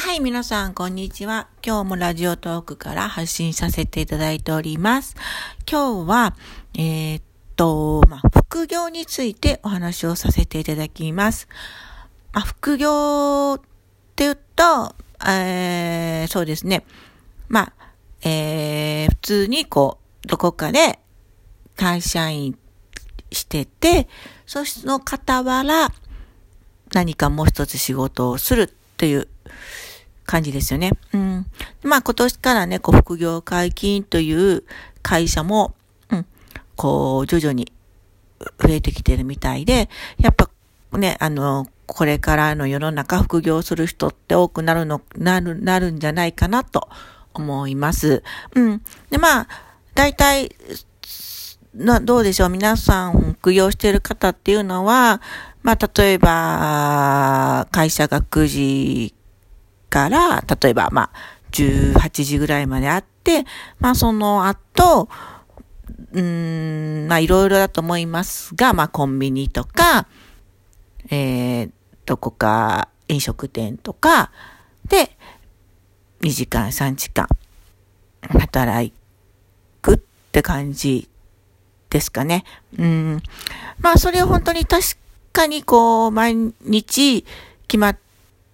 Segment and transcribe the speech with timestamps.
[0.00, 1.46] はい、皆さん、こんにちは。
[1.62, 5.14] 今日もラジオトークから発信させていただいております。
[5.70, 6.34] 今日は、
[6.74, 7.22] えー、っ
[7.54, 11.48] と、まあ、副業についてお話をさせていただきます。
[12.32, 13.60] まあ、副業っ
[14.16, 14.96] て言うと、
[15.28, 16.86] えー、そうですね。
[17.48, 17.72] まあ、
[18.22, 20.98] えー、普通にこう、どこかで
[21.76, 22.58] 会社員
[23.30, 24.08] してて、
[24.46, 25.92] その傍ら
[26.94, 29.28] 何かもう一つ仕事をするという
[30.30, 30.92] 感じですよね。
[31.12, 31.46] うん。
[31.82, 34.62] まあ今年からね、こう副業解禁という
[35.02, 35.74] 会社も、
[36.10, 36.26] うん、
[36.76, 37.72] こう徐々に
[38.62, 39.88] 増えてきてるみたいで、
[40.18, 40.48] やっぱ
[40.96, 46.88] ね、あの、これからの世の中副業する人って多くなるの、なる、なるんじゃないかなと
[47.34, 48.22] 思います。
[48.54, 48.82] うん。
[49.10, 49.48] で、まあ、
[49.94, 50.54] 大体、
[51.74, 52.48] な、どうでしょう？
[52.48, 55.20] 皆さん副業してる方っていうのは、
[55.62, 59.14] まあ、例えば、会社が9時
[59.90, 63.44] から、例えば、まあ、18時ぐらいまであって、
[63.80, 65.08] まあ、その後、
[66.12, 70.06] うん、まあ、いろいろだと思いますが、まあ、コンビニとか、
[71.10, 71.70] えー、
[72.06, 74.30] どこか飲食店とか
[74.88, 75.16] で、
[76.20, 77.28] 2時間、3時間、
[78.22, 78.92] 働
[79.82, 79.98] くっ
[80.32, 81.08] て感じ
[81.90, 82.44] ですかね。
[82.78, 83.22] うん。
[83.80, 84.84] まあ、それは本当に確
[85.32, 87.24] かにこう、毎日
[87.66, 87.98] 決まっ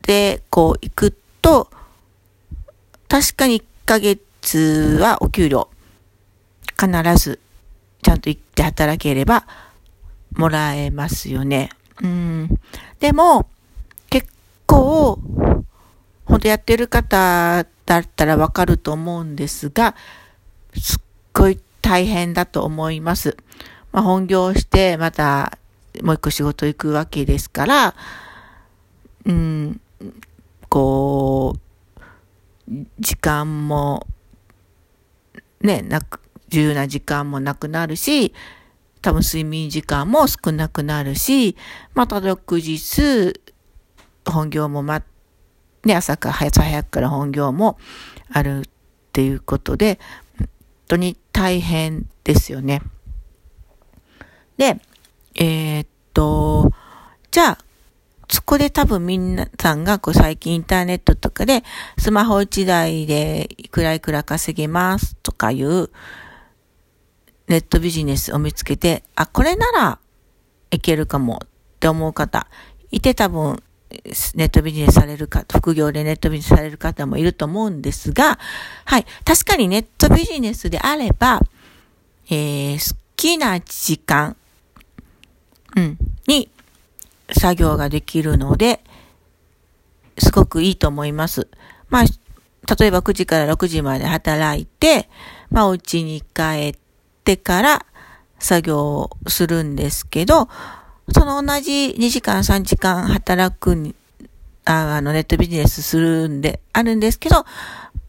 [0.02, 1.70] て、こう、行くってと、
[3.06, 5.68] 確かに1ヶ月はお給料、
[6.76, 6.90] 必
[7.22, 7.38] ず、
[8.02, 9.46] ちゃんと行って働ければ、
[10.32, 11.70] もらえますよね。
[12.02, 12.58] うん。
[12.98, 13.48] でも、
[14.10, 14.26] 結
[14.66, 15.20] 構、
[16.24, 19.94] 本当やってる方だったらわかると思うんですが、
[20.74, 21.00] すっ
[21.32, 23.36] ごい大変だと思います。
[23.92, 25.58] まあ、本業して、また、
[26.02, 27.94] もう一個仕事行くわけですから、
[29.26, 29.80] うん、
[30.76, 34.06] こう、時間も、
[35.62, 36.20] ね、なく、
[36.52, 38.34] 自由な時間もなくなるし、
[39.00, 41.56] 多分睡眠時間も少なくなるし、
[41.94, 43.40] また翌日、
[44.26, 45.02] 本業もま、
[45.82, 47.78] ね、朝から早早くから本業も
[48.30, 48.62] あるっ
[49.12, 49.98] ていうことで、
[50.38, 50.48] 本
[50.88, 52.82] 当に大変ですよね。
[54.58, 54.78] で、
[55.36, 56.70] えー、っと、
[57.30, 57.65] じゃあ、
[58.28, 61.62] そこで多分皆さんがこう最近インターネットとかで
[61.98, 65.90] スマホ1台でいくらいくら稼げますとかいう
[67.48, 69.98] ネットビジネスを見つけて、あ、これなら
[70.70, 71.48] いけるかもっ
[71.80, 72.48] て思う方、
[72.90, 73.62] いて多分
[74.34, 78.38] ネットビジネスされるか、副業でネットビジネスされる方もいると思うんですが、
[78.84, 79.06] はい。
[79.24, 81.40] 確かにネットビジネスであれば、
[82.28, 84.36] えー、好きな時間、
[85.76, 85.98] うん、
[87.32, 88.82] 作業ができるので、
[90.18, 91.48] すごくいいと思います。
[91.88, 92.04] まあ、
[92.74, 95.08] 例えば9時から6時まで働いて、
[95.50, 96.74] まあ、お家に帰っ
[97.24, 97.86] てから
[98.38, 100.48] 作業をするんですけど、
[101.12, 103.94] その同じ2時間3時間働くに、
[104.64, 107.44] ああの、ネットビジネスするんで、あるんですけど、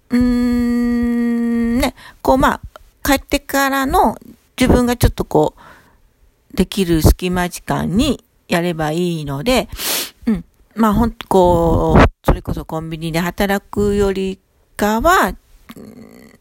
[0.10, 2.62] うーん、ね、こう、まあ、
[3.04, 4.18] 帰ってからの
[4.60, 9.68] 自分がちょっとこう、できる隙間時間にやればいいので、
[10.26, 10.46] うん。
[10.76, 14.40] まあ、ほん、こう、それこそコンビニで働くより
[14.76, 15.36] かは、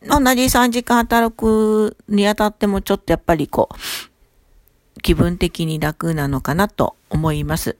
[0.08, 7.76] 同じ3時間働くにあたってもちょっとやっぱりこう、気分的に楽なのかなと思います。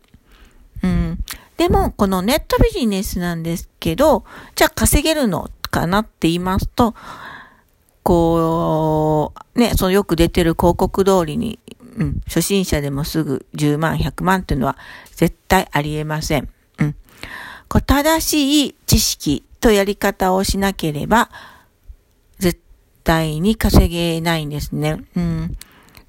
[0.82, 1.18] うん。
[1.56, 6.94] でも、このネットビジネスなんですけど、じゃあ稼げるのかなって言いますと、
[8.02, 11.58] こう、ね、そのよく出てる広告通りに
[11.96, 14.76] うん、初心者でもすぐ10万、100万っていうのは
[15.14, 16.48] 絶対ありえません。
[16.78, 16.94] うん。
[17.68, 21.30] こう正しい知識とやり方をしなければ、
[22.38, 22.60] 絶
[23.02, 25.04] 対に稼げないんですね。
[25.16, 25.56] うん。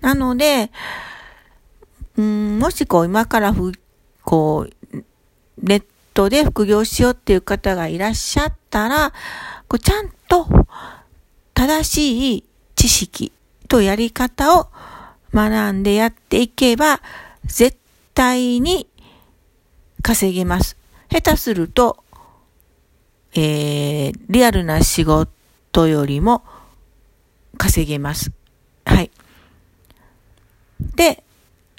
[0.02, 0.72] なので、
[2.18, 3.72] うん、もしこう今からふ、
[4.24, 4.98] こう、
[5.62, 5.84] ネッ
[6.14, 9.14] トで副業しようっていう方がいらっしゃったら、
[9.68, 10.48] こうちゃんと
[11.54, 12.44] 正しい
[12.76, 13.32] 知識
[13.68, 14.68] とやり方を
[15.34, 17.02] 学んでやっていけば、
[17.46, 17.78] 絶
[18.14, 18.88] 対に
[20.02, 20.78] 稼げます。
[21.10, 22.04] 下手すると、
[23.34, 26.44] えー、リアルな仕事よりも
[27.58, 28.32] 稼げます。
[28.86, 29.12] はい。
[30.96, 31.24] で、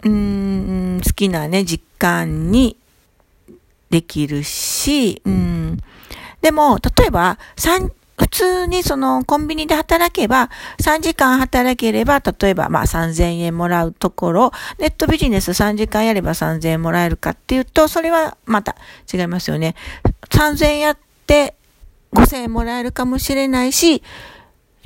[0.05, 2.77] うん、好きなね、実感に
[3.91, 5.79] できるし、うん、
[6.41, 7.39] でも、例えば、
[8.19, 10.51] 普通にそのコンビニで働けば、
[10.83, 18.77] 3時間働ければ、例えばまあ3000円もらうところ、ネットビジネス3時間やれば3000円もらえるかっていうと、それはまた
[19.13, 19.77] 違いますよね。
[20.31, 21.55] 3000円やって
[22.13, 24.03] 5000円もらえるかもしれないし、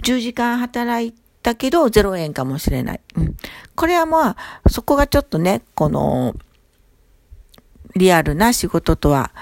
[0.03, 3.01] 10時間働いたけど0円かもしれない。
[3.17, 3.37] うん。
[3.75, 4.37] これはまあ、
[4.69, 6.35] そこがちょっとね、この、
[7.95, 9.33] リアルな仕事とは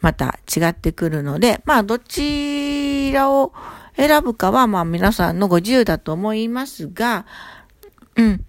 [0.00, 2.20] また違ってくるので、まあ、どっち
[3.14, 3.52] らを
[3.96, 7.26] 選ぶかは、まあ、皆さんのご自由だと思いますが、
[8.16, 8.44] うん。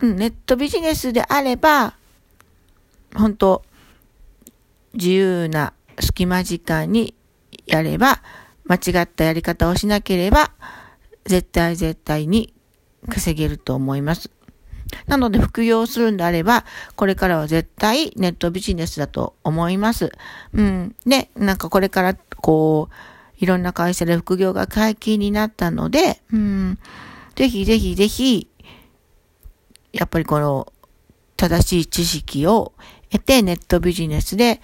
[0.00, 1.94] うん、ネットビジネスであれば、
[3.14, 3.64] 本当
[4.94, 7.14] 自由な隙間時間に
[7.66, 8.22] やれば、
[8.64, 10.52] 間違ったやり方をしなければ、
[11.24, 12.54] 絶対絶対に
[13.08, 14.30] 稼げると思います。
[15.06, 16.64] なので副業するんであれば、
[16.96, 20.12] これからは絶対ネットビジネスだと思います。
[20.52, 20.94] うん。
[21.06, 22.94] で、なんかこれからこう、
[23.38, 26.78] いろんな会社で副業が解禁になったので、うん。
[27.36, 28.48] ぜひぜひぜひ、
[29.92, 30.72] やっぱりこの
[31.36, 32.72] 正しい知識を
[33.10, 34.60] 得てネットビジネスで、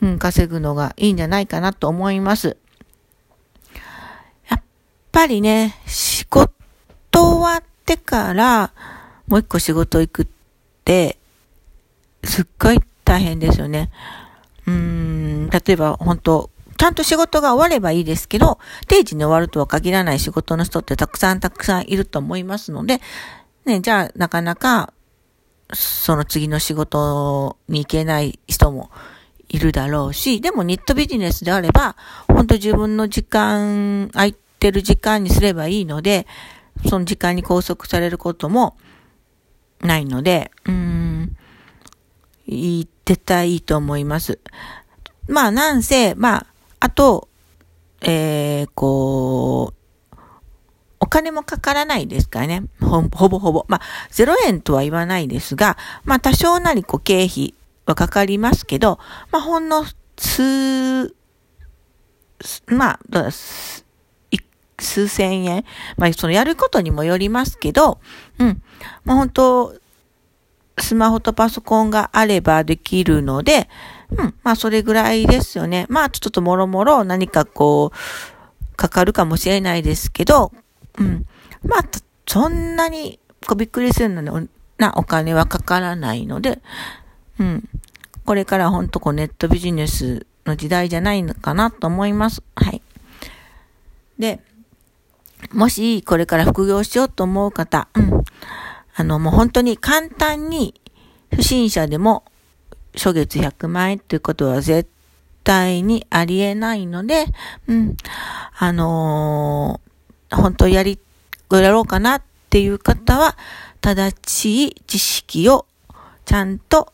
[0.00, 2.56] うん、稼ぐのがいいんじゃないかなと思います。
[4.50, 4.62] やっ
[5.12, 6.50] ぱりね、仕事
[7.12, 8.72] 終わってから、
[9.28, 10.26] もう一個仕事行くっ
[10.84, 11.18] て、
[12.24, 13.90] すっごい大変ですよね。
[14.66, 23.00] うーん、例えば本当ちゃんと仕事が終わればいいですけど、定時に終わるとは限らない仕事の人ってたくさんたくさんいると思いますので、
[23.66, 24.92] ね、じゃあなかなか、
[25.74, 28.90] その次の仕事に行けない人も
[29.48, 31.96] いるだろうし、でもニットビジネスであれば、
[32.28, 36.26] 本当自分の時間、空いてる時間にすればいいので、
[36.88, 38.76] その時間に拘束されることも
[39.80, 41.36] ないので、うーん、
[42.46, 44.38] いい、絶対いいと思います。
[45.28, 46.46] まあ、なんせ、まあ、
[46.80, 47.28] あと、
[48.00, 49.78] えー、こう、
[51.00, 52.64] お金もかからないですからね。
[52.80, 53.64] ほぼほぼ。
[53.68, 53.80] まあ、
[54.10, 57.54] 0円とは言わないですが、まあ、多少なりこう経費
[57.86, 58.98] はかかりますけど、
[59.30, 59.84] まあ、ほんの
[60.16, 61.14] 数、
[62.66, 63.30] まあ、
[64.80, 65.64] 数千円。
[65.96, 68.00] まあ、そのやることにもよりますけど、
[68.38, 68.62] うん。
[69.04, 69.74] まあ、本当
[70.84, 73.68] スマホとパソコンがあればできるので、
[74.10, 74.34] うん。
[74.42, 75.86] まあ、それぐらいですよね。
[75.88, 80.52] まあ、ちょっともろもろ何かこう、かかるかもしれないですけど、
[80.98, 81.26] うん。
[81.64, 81.84] まあ、
[82.26, 84.48] そんなに、こびっくりするの
[84.78, 86.60] なお金はかからないので、
[87.38, 87.68] うん。
[88.24, 92.42] これから本当こうネットビジネスの時代じゃないのかなと思います。
[92.56, 92.82] はい。
[94.18, 94.40] で、
[95.52, 98.24] もしこれから副業しようと思う方、うん。
[98.98, 100.74] あの、もう本当に簡単に
[101.32, 102.24] 不審者でも
[102.94, 104.90] 初月100万円ということは絶
[105.44, 107.26] 対にありえないので、
[107.68, 107.96] うん。
[108.58, 110.98] あのー、本当やり、
[111.52, 113.36] やろうかなっていう方は、
[113.80, 115.66] 正しい知識を
[116.24, 116.92] ちゃんと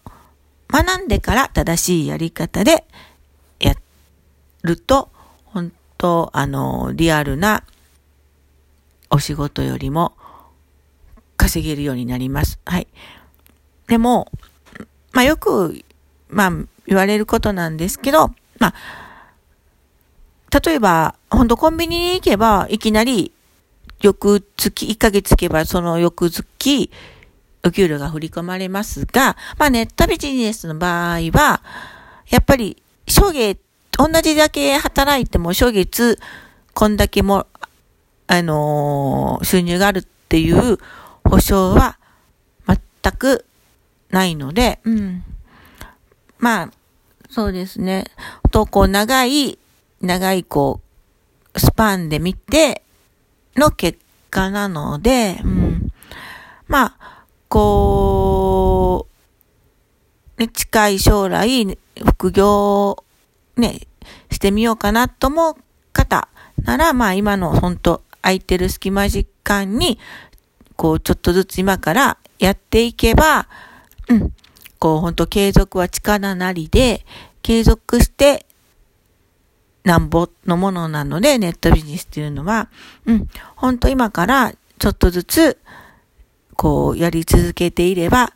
[0.68, 2.84] 学んでから正しいやり方で
[3.60, 3.74] や
[4.62, 5.08] ると、
[5.46, 7.64] 本当、あの、リアルな
[9.08, 10.12] お仕事よりも
[11.44, 12.58] 稼げるようになります。
[12.64, 12.86] はい。
[13.86, 14.32] でも、
[15.12, 15.84] まあよく、
[16.30, 16.52] まあ
[16.86, 18.74] 言われることなんですけど、まあ、
[20.64, 23.30] 例えば、本当コンビニに行けば、いきなり、
[24.00, 26.90] 翌月、1ヶ月行けば、その翌月、
[27.62, 31.60] お給料が振り込まれますが、まあネットビジネスの場合は、
[32.30, 33.60] やっぱり、初月、
[33.98, 36.18] 同じだけ働いても初月、
[36.72, 37.46] こんだけも、
[38.28, 40.78] あのー、収入があるっていう
[41.34, 41.98] 保証は
[42.68, 43.44] 全く
[44.10, 45.24] ないので、うん。
[46.38, 46.70] まあ、
[47.28, 48.04] そうですね。
[48.52, 49.58] と、こう、長い、
[50.00, 50.80] 長い、こ
[51.52, 52.82] う、スパンで見て
[53.56, 53.98] の結
[54.30, 55.88] 果なので、うん。
[56.68, 59.08] まあ、こ
[60.38, 63.02] う、ね、近い将来、副業、
[63.56, 63.80] ね、
[64.30, 65.56] してみようかなと思う
[65.92, 66.28] 方
[66.62, 69.98] なら、まあ今の本当空いてる隙間時間に
[70.76, 73.48] こう、ちょっとずつ今からやっていけば、
[74.08, 74.32] うん、
[74.78, 77.04] こう、本当継続は力なりで、
[77.42, 78.46] 継続して、
[79.84, 82.70] なんぼのものなので、ネットビジネスっていうのは、
[83.06, 85.58] うん、本当今からちょっとずつ、
[86.56, 88.32] こう、やり続けていれば、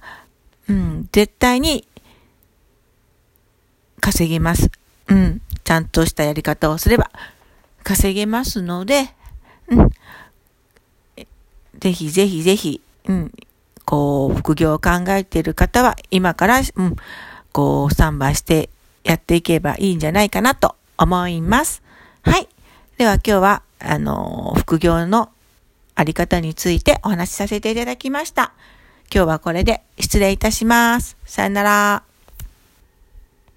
[0.68, 1.88] うん、絶対に
[4.00, 4.70] 稼げます。
[5.08, 7.10] うん、ちゃんとしたやり方をすれば
[7.82, 9.14] 稼げますので、
[9.68, 9.90] うん、
[11.78, 13.32] ぜひぜひぜひ、うん、
[13.84, 16.96] こう、副業を考えている方は、今から、うん、
[17.52, 18.70] こう、スタンバイして
[19.04, 21.82] やっていけばいいんじゃないかなと思います。
[22.22, 22.48] はい。
[22.98, 25.30] では今日は、あの、副業の
[25.94, 28.52] あり方についてお話しさせていただきました。
[29.12, 31.16] 今日はこれで失礼いたします。
[31.24, 32.17] さよなら。